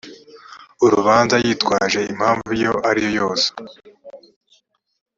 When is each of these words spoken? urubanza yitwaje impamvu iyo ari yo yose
urubanza 0.85 1.35
yitwaje 1.43 1.99
impamvu 2.11 2.49
iyo 2.59 2.73
ari 2.89 2.99
yo 3.05 3.09
yose 3.19 3.47